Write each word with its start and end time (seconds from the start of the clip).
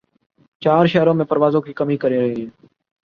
چار 0.61 0.85
شہرو 0.87 1.11
ں 1.11 1.17
میں 1.17 1.25
پروازوں 1.25 1.61
کی 1.61 1.73
کمی 1.73 1.97
کر 1.97 2.09
رہے 2.11 2.29
ہیں 2.29 2.45